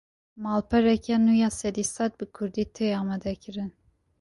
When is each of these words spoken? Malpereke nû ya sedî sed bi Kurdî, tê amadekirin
Malpereke 0.43 1.13
nû 1.23 1.33
ya 1.41 1.49
sedî 1.59 1.85
sed 1.95 2.11
bi 2.19 2.25
Kurdî, 2.35 2.65
tê 2.75 2.87
amadekirin 3.01 3.71